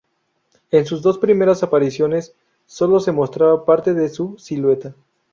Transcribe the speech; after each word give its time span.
En 0.71 0.87
sus 0.87 1.03
dos 1.03 1.19
primeras 1.19 1.61
apariciones 1.61 2.33
sólo 2.65 2.99
se 2.99 3.11
mostraba 3.11 3.65
parte 3.65 3.93
de 3.93 4.09
su 4.09 4.35
silueta. 4.39 4.95